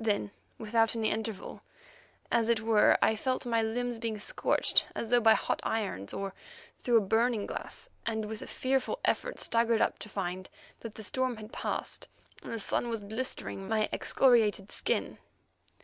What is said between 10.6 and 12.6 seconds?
that the storm had passed, and that the